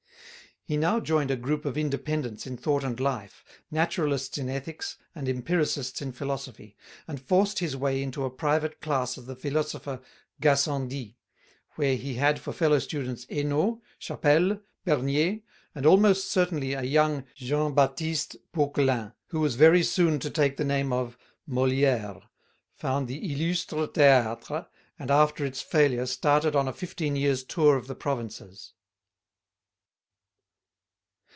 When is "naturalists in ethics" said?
3.71-4.95